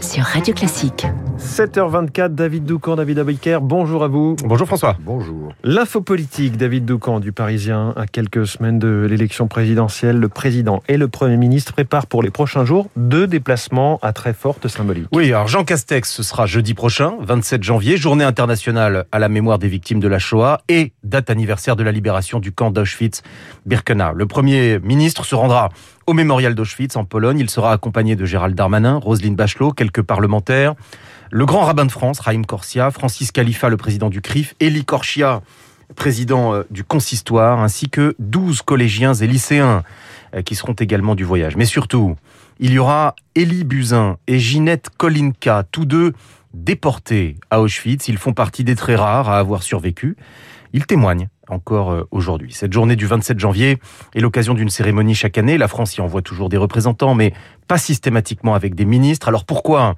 sur 0.00 0.24
Radio 0.24 0.52
Classique. 0.52 1.06
7h24, 1.38 2.34
David 2.34 2.64
Doucan, 2.64 2.96
David 2.96 3.18
Abiker, 3.18 3.60
bonjour 3.60 4.02
à 4.02 4.08
vous. 4.08 4.36
Bonjour 4.44 4.66
François. 4.66 4.96
Bonjour. 5.00 5.52
L'info 5.62 6.00
politique, 6.00 6.56
David 6.56 6.84
Doucan 6.84 7.20
du 7.20 7.32
Parisien, 7.32 7.92
à 7.96 8.06
quelques 8.06 8.46
semaines 8.46 8.78
de 8.78 9.06
l'élection 9.08 9.46
présidentielle, 9.46 10.18
le 10.18 10.28
président 10.28 10.82
et 10.88 10.96
le 10.96 11.08
Premier 11.08 11.36
ministre 11.36 11.72
préparent 11.72 12.06
pour 12.06 12.22
les 12.22 12.30
prochains 12.30 12.64
jours 12.64 12.88
deux 12.96 13.26
déplacements 13.26 13.98
à 14.02 14.12
très 14.12 14.34
forte 14.34 14.66
symbolique. 14.68 15.06
Oui, 15.12 15.28
alors 15.28 15.46
Jean 15.46 15.64
Castex, 15.64 16.10
ce 16.10 16.22
sera 16.22 16.46
jeudi 16.46 16.74
prochain, 16.74 17.14
27 17.20 17.62
janvier, 17.62 17.96
journée 17.96 18.24
internationale 18.24 19.06
à 19.12 19.18
la 19.18 19.28
mémoire 19.28 19.58
des 19.58 19.68
victimes 19.68 20.00
de 20.00 20.08
la 20.08 20.18
Shoah 20.18 20.60
et 20.68 20.92
date 21.04 21.30
anniversaire 21.30 21.76
de 21.76 21.84
la 21.84 21.92
libération 21.92 22.40
du 22.40 22.52
camp 22.52 22.70
d'Auschwitz-Birkenau. 22.70 24.14
Le 24.14 24.26
Premier 24.26 24.78
ministre 24.80 25.24
se 25.24 25.34
rendra 25.34 25.70
au 26.06 26.12
mémorial 26.12 26.54
d'Auschwitz 26.54 26.96
en 26.96 27.04
Pologne. 27.04 27.38
Il 27.38 27.50
sera 27.50 27.72
accompagné 27.72 28.16
de 28.16 28.24
Gérald 28.24 28.54
Darmanin, 28.54 28.96
Roselyne 28.96 29.36
Bachelot, 29.36 29.72
quelques 29.72 30.02
parlementaires, 30.02 30.74
le 31.30 31.46
grand 31.46 31.62
rabbin 31.62 31.86
de 31.86 31.92
France, 31.92 32.20
Raïm 32.20 32.46
Corsia, 32.46 32.90
Francis 32.90 33.32
Khalifa, 33.32 33.68
le 33.68 33.76
président 33.76 34.10
du 34.10 34.20
CRIF, 34.20 34.54
Elie 34.60 34.84
Korchia, 34.84 35.42
président 35.96 36.54
euh, 36.54 36.62
du 36.70 36.84
consistoire, 36.84 37.60
ainsi 37.60 37.88
que 37.88 38.14
12 38.18 38.62
collégiens 38.62 39.14
et 39.14 39.26
lycéens 39.26 39.82
euh, 40.34 40.42
qui 40.42 40.54
seront 40.54 40.74
également 40.74 41.14
du 41.14 41.24
voyage. 41.24 41.56
Mais 41.56 41.64
surtout, 41.64 42.16
il 42.60 42.72
y 42.72 42.78
aura 42.78 43.14
Élie 43.34 43.64
Buzyn 43.64 44.16
et 44.26 44.38
Ginette 44.38 44.90
Kolinka, 44.96 45.64
tous 45.70 45.84
deux 45.84 46.12
déportés 46.52 47.36
à 47.50 47.60
Auschwitz. 47.60 48.08
Ils 48.08 48.18
font 48.18 48.32
partie 48.32 48.64
des 48.64 48.76
très 48.76 48.94
rares 48.94 49.28
à 49.28 49.38
avoir 49.38 49.62
survécu. 49.62 50.16
Ils 50.74 50.86
témoignent 50.86 51.28
encore 51.48 51.92
euh, 51.92 52.02
aujourd'hui. 52.10 52.52
Cette 52.52 52.72
journée 52.72 52.96
du 52.96 53.06
27 53.06 53.38
janvier 53.38 53.78
est 54.14 54.20
l'occasion 54.20 54.54
d'une 54.54 54.68
cérémonie 54.68 55.14
chaque 55.14 55.38
année. 55.38 55.56
La 55.56 55.68
France 55.68 55.96
y 55.96 56.00
envoie 56.00 56.20
toujours 56.20 56.48
des 56.48 56.56
représentants, 56.56 57.14
mais 57.14 57.32
pas 57.68 57.78
systématiquement 57.78 58.54
avec 58.54 58.74
des 58.74 58.84
ministres. 58.84 59.28
Alors 59.28 59.44
pourquoi 59.44 59.94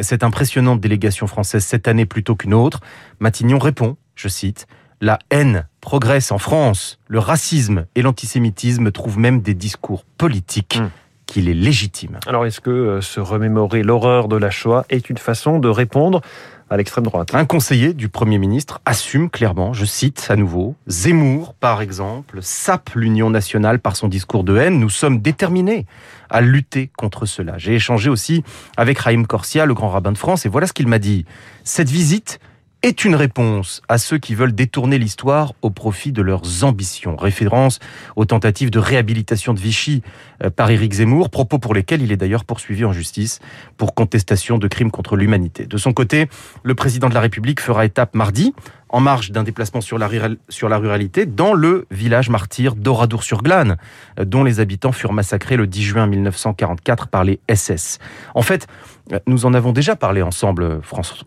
cette 0.00 0.22
impressionnante 0.22 0.80
délégation 0.80 1.26
française 1.26 1.64
cette 1.64 1.88
année 1.88 2.06
plutôt 2.06 2.36
qu'une 2.36 2.54
autre? 2.54 2.80
Matignon 3.18 3.58
répond, 3.58 3.96
je 4.14 4.28
cite, 4.28 4.68
La 5.00 5.18
haine 5.30 5.66
progresse 5.80 6.30
en 6.30 6.38
France. 6.38 7.00
Le 7.08 7.18
racisme 7.18 7.86
et 7.96 8.02
l'antisémitisme 8.02 8.92
trouvent 8.92 9.18
même 9.18 9.40
des 9.42 9.54
discours 9.54 10.04
politiques. 10.16 10.78
Mmh 10.80 10.90
qu'il 11.30 11.48
est 11.48 11.54
légitime. 11.54 12.18
Alors 12.26 12.44
est-ce 12.44 12.60
que 12.60 12.70
euh, 12.70 13.00
se 13.00 13.20
remémorer 13.20 13.82
l'horreur 13.82 14.26
de 14.28 14.36
la 14.36 14.50
Shoah 14.50 14.84
est 14.90 15.08
une 15.10 15.16
façon 15.16 15.60
de 15.60 15.68
répondre 15.68 16.22
à 16.70 16.76
l'extrême 16.76 17.04
droite. 17.04 17.34
Un 17.34 17.44
conseiller 17.44 17.92
du 17.92 18.08
Premier 18.08 18.38
ministre 18.38 18.80
assume 18.86 19.28
clairement, 19.28 19.72
je 19.72 19.84
cite 19.84 20.28
à 20.30 20.36
nouveau, 20.36 20.76
Zemmour, 20.86 21.54
par 21.54 21.82
exemple, 21.82 22.38
sape 22.42 22.90
l'Union 22.94 23.28
nationale 23.28 23.80
par 23.80 23.96
son 23.96 24.06
discours 24.06 24.44
de 24.44 24.56
haine. 24.56 24.78
Nous 24.78 24.88
sommes 24.88 25.20
déterminés 25.20 25.84
à 26.30 26.40
lutter 26.40 26.90
contre 26.96 27.26
cela. 27.26 27.58
J'ai 27.58 27.74
échangé 27.74 28.08
aussi 28.08 28.44
avec 28.76 28.98
Raïm 29.00 29.26
Corsia, 29.26 29.66
le 29.66 29.74
grand 29.74 29.88
rabbin 29.88 30.12
de 30.12 30.18
France, 30.18 30.46
et 30.46 30.48
voilà 30.48 30.68
ce 30.68 30.72
qu'il 30.72 30.86
m'a 30.86 31.00
dit. 31.00 31.26
Cette 31.64 31.90
visite 31.90 32.38
est 32.82 33.04
une 33.04 33.14
réponse 33.14 33.82
à 33.88 33.98
ceux 33.98 34.18
qui 34.18 34.34
veulent 34.34 34.54
détourner 34.54 34.98
l'histoire 34.98 35.52
au 35.60 35.70
profit 35.70 36.12
de 36.12 36.22
leurs 36.22 36.64
ambitions. 36.64 37.14
Référence 37.16 37.78
aux 38.16 38.24
tentatives 38.24 38.70
de 38.70 38.78
réhabilitation 38.78 39.52
de 39.52 39.60
Vichy 39.60 40.02
euh, 40.42 40.50
par 40.50 40.70
Éric 40.70 40.94
Zemmour, 40.94 41.28
propos 41.28 41.58
pour 41.58 41.74
lesquels 41.74 42.00
il 42.02 42.10
est 42.10 42.16
d'ailleurs 42.16 42.44
poursuivi 42.44 42.84
en 42.84 42.92
justice 42.92 43.40
pour 43.76 43.94
contestation 43.94 44.56
de 44.56 44.66
crimes 44.66 44.90
contre 44.90 45.16
l'humanité. 45.16 45.66
De 45.66 45.76
son 45.76 45.92
côté, 45.92 46.28
le 46.62 46.74
président 46.74 47.08
de 47.08 47.14
la 47.14 47.20
République 47.20 47.60
fera 47.60 47.84
étape 47.84 48.14
mardi 48.14 48.54
en 48.90 49.00
marge 49.00 49.30
d'un 49.30 49.42
déplacement 49.42 49.80
sur 49.80 49.98
la, 49.98 50.08
ruralité 50.08 51.26
dans 51.26 51.54
le 51.54 51.86
village 51.90 52.28
martyr 52.28 52.74
d'Oradour-sur-Glane, 52.74 53.76
euh, 54.18 54.24
dont 54.24 54.44
les 54.44 54.60
habitants 54.60 54.92
furent 54.92 55.12
massacrés 55.12 55.56
le 55.56 55.66
10 55.66 55.82
juin 55.82 56.06
1944 56.06 57.08
par 57.08 57.24
les 57.24 57.40
SS. 57.48 57.98
En 58.34 58.42
fait, 58.42 58.66
euh, 59.12 59.18
nous 59.26 59.46
en 59.46 59.54
avons 59.54 59.72
déjà 59.72 59.96
parlé 59.96 60.22
ensemble, 60.22 60.80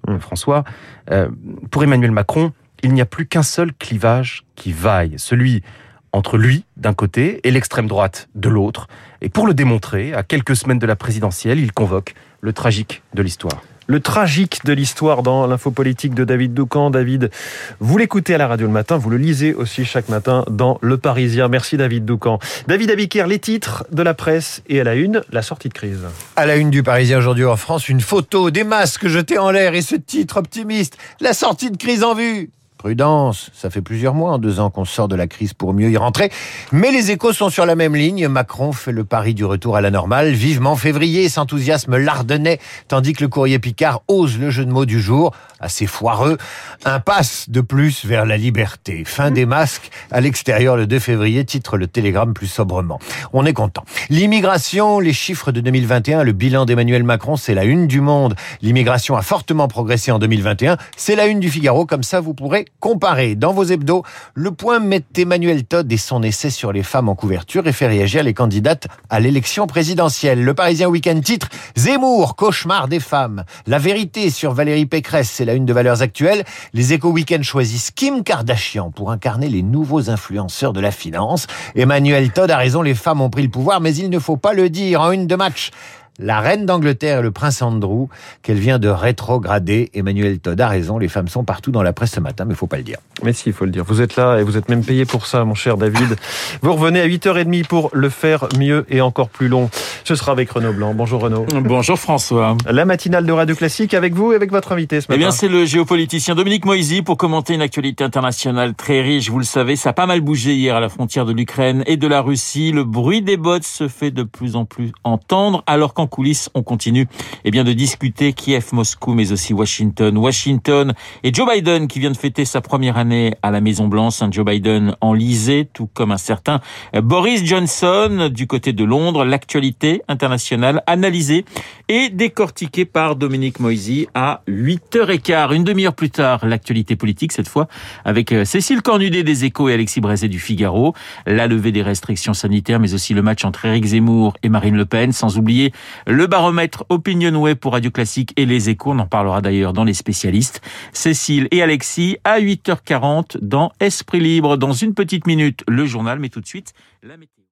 mmh. 0.07 0.19
François. 0.19 0.63
Euh, 1.11 1.29
pour 1.71 1.83
Emmanuel 1.83 2.11
Macron, 2.11 2.51
il 2.83 2.93
n'y 2.93 3.01
a 3.01 3.05
plus 3.05 3.25
qu'un 3.25 3.43
seul 3.43 3.73
clivage 3.73 4.43
qui 4.55 4.73
vaille, 4.73 5.15
celui 5.17 5.63
entre 6.11 6.37
lui 6.37 6.65
d'un 6.77 6.93
côté 6.93 7.39
et 7.43 7.51
l'extrême 7.51 7.87
droite 7.87 8.29
de 8.35 8.49
l'autre. 8.49 8.87
Et 9.21 9.29
pour 9.29 9.47
le 9.47 9.53
démontrer, 9.53 10.13
à 10.13 10.21
quelques 10.21 10.55
semaines 10.55 10.79
de 10.79 10.85
la 10.85 10.95
présidentielle, 10.95 11.59
il 11.59 11.71
convoque 11.71 12.13
le 12.41 12.53
tragique 12.53 13.01
de 13.13 13.23
l'histoire 13.23 13.63
le 13.87 13.99
tragique 13.99 14.65
de 14.65 14.73
l'histoire 14.73 15.23
dans 15.23 15.47
l'info 15.47 15.71
politique 15.71 16.13
de 16.13 16.23
David 16.23 16.53
Doucan. 16.53 16.89
David, 16.89 17.31
vous 17.79 17.97
l'écoutez 17.97 18.35
à 18.35 18.37
la 18.37 18.47
radio 18.47 18.67
le 18.67 18.73
matin, 18.73 18.97
vous 18.97 19.09
le 19.09 19.17
lisez 19.17 19.53
aussi 19.53 19.85
chaque 19.85 20.09
matin 20.09 20.45
dans 20.49 20.77
Le 20.81 20.97
Parisien. 20.97 21.47
Merci 21.47 21.77
David 21.77 22.05
Doucan. 22.05 22.39
David 22.67 22.91
Abiker, 22.91 23.25
les 23.27 23.39
titres 23.39 23.85
de 23.91 24.03
la 24.03 24.13
presse 24.13 24.61
et 24.67 24.79
à 24.79 24.83
la 24.83 24.95
une, 24.95 25.21
la 25.31 25.41
sortie 25.41 25.69
de 25.69 25.73
crise. 25.73 26.01
À 26.35 26.45
la 26.45 26.55
une 26.55 26.69
du 26.69 26.83
Parisien 26.83 27.17
aujourd'hui 27.17 27.45
en 27.45 27.55
France, 27.55 27.89
une 27.89 28.01
photo 28.01 28.51
des 28.51 28.63
masques 28.63 29.07
jetés 29.07 29.37
en 29.37 29.51
l'air 29.51 29.73
et 29.73 29.81
ce 29.81 29.95
titre 29.95 30.37
optimiste, 30.37 30.97
la 31.19 31.33
sortie 31.33 31.71
de 31.71 31.77
crise 31.77 32.03
en 32.03 32.15
vue. 32.15 32.51
Prudence, 32.83 33.49
ça 33.53 33.69
fait 33.69 33.81
plusieurs 33.81 34.13
mois, 34.13 34.33
en 34.33 34.37
deux 34.39 34.59
ans 34.59 34.69
qu'on 34.69 34.83
sort 34.83 35.07
de 35.07 35.15
la 35.15 35.25
crise 35.25 35.53
pour 35.53 35.73
mieux 35.73 35.89
y 35.89 35.95
rentrer. 35.95 36.29
Mais 36.73 36.91
les 36.91 37.11
échos 37.11 37.31
sont 37.31 37.49
sur 37.49 37.65
la 37.65 37.75
même 37.75 37.95
ligne. 37.95 38.27
Macron 38.27 38.73
fait 38.73 38.91
le 38.91 39.05
pari 39.05 39.33
du 39.33 39.45
retour 39.45 39.77
à 39.77 39.81
la 39.81 39.89
normale. 39.89 40.33
Vivement 40.33 40.75
février, 40.75 41.29
s'enthousiasme 41.29 41.95
l'Ardennais, 41.95 42.59
tandis 42.89 43.13
que 43.13 43.23
le 43.23 43.29
courrier 43.29 43.57
Picard 43.57 44.01
ose 44.09 44.37
le 44.37 44.49
jeu 44.49 44.65
de 44.65 44.71
mots 44.73 44.83
du 44.83 44.99
jour, 44.99 45.33
assez 45.61 45.87
foireux. 45.87 46.37
Un 46.83 46.99
passe 46.99 47.49
de 47.49 47.61
plus 47.61 48.03
vers 48.03 48.25
la 48.25 48.35
liberté. 48.35 49.03
Fin 49.05 49.31
des 49.31 49.45
masques 49.45 49.89
à 50.11 50.19
l'extérieur 50.19 50.75
le 50.75 50.85
2 50.85 50.99
février, 50.99 51.45
titre 51.45 51.77
le 51.77 51.87
Télégramme 51.87 52.33
plus 52.33 52.47
sobrement. 52.47 52.99
On 53.31 53.45
est 53.45 53.53
content. 53.53 53.85
L'immigration, 54.09 54.99
les 54.99 55.13
chiffres 55.13 55.53
de 55.53 55.61
2021, 55.61 56.23
le 56.23 56.33
bilan 56.33 56.65
d'Emmanuel 56.65 57.03
Macron, 57.03 57.37
c'est 57.37 57.53
la 57.53 57.63
une 57.63 57.87
du 57.87 58.01
monde. 58.01 58.35
L'immigration 58.61 59.15
a 59.15 59.21
fortement 59.21 59.69
progressé 59.69 60.11
en 60.11 60.19
2021. 60.19 60.75
C'est 60.97 61.15
la 61.15 61.27
une 61.27 61.39
du 61.39 61.49
Figaro, 61.49 61.85
comme 61.85 62.03
ça 62.03 62.19
vous 62.19 62.33
pourrez 62.33 62.65
comparer. 62.79 63.35
Dans 63.35 63.53
vos 63.53 63.63
hebdos, 63.63 64.03
le 64.33 64.51
point 64.51 64.79
met 64.79 65.03
Emmanuel 65.17 65.63
Todd 65.63 65.91
et 65.91 65.97
son 65.97 66.23
essai 66.23 66.49
sur 66.49 66.71
les 66.71 66.83
femmes 66.83 67.09
en 67.09 67.15
couverture 67.15 67.65
et 67.67 67.71
fait 67.71 67.87
réagir 67.87 68.23
les 68.23 68.33
candidates 68.33 68.87
à 69.09 69.19
l'élection 69.19 69.67
présidentielle. 69.67 70.43
Le 70.43 70.53
Parisien 70.53 70.89
Week-end 70.89 71.19
titre 71.21 71.47
Zemmour, 71.75 72.35
cauchemar 72.35 72.87
des 72.87 72.99
femmes. 72.99 73.43
La 73.67 73.79
vérité 73.79 74.29
sur 74.29 74.53
Valérie 74.53 74.85
Pécresse, 74.85 75.29
c'est 75.29 75.45
la 75.45 75.53
une 75.53 75.65
de 75.65 75.73
Valeurs 75.73 76.01
Actuelles. 76.01 76.43
Les 76.73 76.93
échos 76.93 77.11
Week-end 77.11 77.41
choisissent 77.41 77.91
Kim 77.91 78.23
Kardashian 78.23 78.91
pour 78.91 79.11
incarner 79.11 79.49
les 79.49 79.63
nouveaux 79.63 80.09
influenceurs 80.09 80.73
de 80.73 80.79
la 80.79 80.91
finance. 80.91 81.47
Emmanuel 81.75 82.31
Todd 82.31 82.51
a 82.51 82.57
raison, 82.57 82.81
les 82.81 82.95
femmes 82.95 83.21
ont 83.21 83.29
pris 83.29 83.43
le 83.43 83.49
pouvoir, 83.49 83.81
mais 83.81 83.95
il 83.95 84.09
ne 84.09 84.19
faut 84.19 84.37
pas 84.37 84.53
le 84.53 84.69
dire 84.69 85.01
en 85.01 85.11
une 85.11 85.27
de 85.27 85.35
match 85.35 85.71
la 86.19 86.39
reine 86.39 86.65
d'Angleterre 86.65 87.19
et 87.19 87.21
le 87.21 87.31
prince 87.31 87.61
Andrew, 87.61 88.07
qu'elle 88.41 88.57
vient 88.57 88.79
de 88.79 88.87
rétrograder. 88.87 89.89
Emmanuel 89.93 90.39
Todd 90.39 90.59
a 90.59 90.67
raison, 90.67 90.97
les 90.97 91.07
femmes 91.07 91.27
sont 91.27 91.43
partout 91.43 91.71
dans 91.71 91.83
la 91.83 91.93
presse 91.93 92.11
ce 92.11 92.19
matin, 92.19 92.45
mais 92.45 92.53
il 92.53 92.57
faut 92.57 92.67
pas 92.67 92.77
le 92.77 92.83
dire. 92.83 92.97
Mais 93.23 93.33
si, 93.33 93.49
il 93.49 93.53
faut 93.53 93.65
le 93.65 93.71
dire. 93.71 93.83
Vous 93.83 94.01
êtes 94.01 94.15
là 94.15 94.37
et 94.37 94.43
vous 94.43 94.57
êtes 94.57 94.69
même 94.69 94.83
payé 94.83 95.05
pour 95.05 95.25
ça, 95.25 95.43
mon 95.43 95.55
cher 95.55 95.77
David. 95.77 96.15
Vous 96.61 96.73
revenez 96.73 97.01
à 97.01 97.07
8h30 97.07 97.65
pour 97.65 97.89
le 97.93 98.09
faire 98.09 98.47
mieux 98.57 98.85
et 98.89 99.01
encore 99.01 99.29
plus 99.29 99.47
long. 99.47 99.69
Ce 100.05 100.15
sera 100.15 100.33
avec 100.33 100.49
Renaud 100.49 100.73
Blanc. 100.73 100.93
Bonjour 100.93 101.21
Renaud. 101.21 101.45
Bonjour 101.61 101.97
François. 101.97 102.57
La 102.69 102.83
matinale 102.83 103.25
de 103.25 103.31
Radio 103.31 103.55
Classique 103.55 103.93
avec 103.93 104.13
vous 104.13 104.33
et 104.33 104.35
avec 104.35 104.51
votre 104.51 104.73
invité 104.73 104.99
ce 104.99 105.05
matin. 105.05 105.13
Eh 105.15 105.17
bien, 105.17 105.31
c'est 105.31 105.47
le 105.47 105.63
géopoliticien 105.63 106.35
Dominique 106.35 106.65
Moisy 106.65 107.01
pour 107.01 107.15
commenter 107.15 107.53
une 107.53 107.61
actualité 107.61 108.03
internationale 108.03 108.73
très 108.73 109.01
riche. 109.01 109.29
Vous 109.29 109.37
le 109.37 109.45
savez, 109.45 109.77
ça 109.77 109.91
a 109.91 109.93
pas 109.93 110.05
mal 110.05 110.19
bougé 110.19 110.55
hier 110.55 110.75
à 110.75 110.81
la 110.81 110.89
frontière 110.89 111.25
de 111.25 111.31
l'Ukraine 111.31 111.85
et 111.87 111.95
de 111.95 112.05
la 112.05 112.21
Russie. 112.21 112.73
Le 112.73 112.83
bruit 112.83 113.21
des 113.21 113.37
bottes 113.37 113.63
se 113.63 113.87
fait 113.87 114.11
de 114.11 114.23
plus 114.23 114.57
en 114.57 114.65
plus 114.65 114.91
entendre 115.05 115.63
alors 115.67 115.93
qu'en 115.93 116.07
coulisses, 116.07 116.49
on 116.53 116.63
continue 116.63 117.07
eh 117.45 117.51
bien, 117.51 117.63
de 117.63 117.71
discuter 117.71 118.33
Kiev, 118.33 118.73
Moscou, 118.73 119.13
mais 119.13 119.31
aussi 119.31 119.53
Washington. 119.53 120.17
Washington 120.17 120.93
et 121.23 121.33
Joe 121.33 121.47
Biden 121.49 121.87
qui 121.87 121.99
vient 121.99 122.11
de 122.11 122.17
fêter 122.17 122.43
sa 122.43 122.59
première 122.59 122.97
année 122.97 123.35
à 123.41 123.51
la 123.51 123.61
Maison 123.61 123.87
Blanche. 123.87 124.21
Un 124.21 124.31
Joe 124.31 124.43
Biden 124.43 124.97
enlisé, 124.99 125.69
tout 125.71 125.87
comme 125.93 126.11
un 126.11 126.17
certain 126.17 126.59
Boris 126.93 127.45
Johnson 127.45 128.29
du 128.29 128.47
côté 128.47 128.73
de 128.73 128.83
Londres. 128.83 129.23
L'actualité 129.23 129.92
internationale 130.07 130.81
analysée 130.87 131.45
et 131.89 132.09
décortiquée 132.09 132.85
par 132.85 133.15
Dominique 133.15 133.59
Moisy 133.59 134.07
à 134.13 134.41
8h15. 134.47 135.53
Une 135.53 135.63
demi-heure 135.63 135.93
plus 135.93 136.09
tard, 136.09 136.45
l'actualité 136.45 136.95
politique 136.95 137.31
cette 137.31 137.47
fois 137.47 137.67
avec 138.05 138.31
euh, 138.31 138.45
Cécile 138.45 138.81
Cornudet 138.81 139.23
des 139.23 139.45
Échos 139.45 139.69
et 139.69 139.73
Alexis 139.73 140.01
Brézet 140.01 140.27
du 140.27 140.39
Figaro. 140.39 140.93
La 141.25 141.47
levée 141.47 141.71
des 141.71 141.81
restrictions 141.81 142.33
sanitaires, 142.33 142.79
mais 142.79 142.93
aussi 142.93 143.13
le 143.13 143.21
match 143.21 143.45
entre 143.45 143.65
Éric 143.65 143.85
Zemmour 143.85 144.33
et 144.43 144.49
Marine 144.49 144.75
Le 144.75 144.85
Pen, 144.85 145.11
sans 145.11 145.37
oublier 145.37 145.71
le 146.07 146.27
baromètre 146.27 146.85
Opinionway 146.89 147.55
pour 147.55 147.73
Radio 147.73 147.91
Classique 147.91 148.33
et 148.37 148.45
les 148.45 148.69
Échos. 148.69 148.91
On 148.91 148.99
en 148.99 149.07
parlera 149.07 149.41
d'ailleurs 149.41 149.73
dans 149.73 149.83
les 149.83 149.93
spécialistes. 149.93 150.61
Cécile 150.91 151.47
et 151.51 151.61
Alexis 151.61 152.17
à 152.23 152.39
8h40 152.39 153.37
dans 153.41 153.71
Esprit 153.79 154.19
Libre. 154.19 154.57
Dans 154.57 154.73
une 154.73 154.93
petite 154.93 155.27
minute, 155.27 155.63
le 155.67 155.85
journal, 155.85 156.19
mais 156.19 156.29
tout 156.29 156.41
de 156.41 156.47
suite, 156.47 156.73
la 157.01 157.17
météo. 157.17 157.42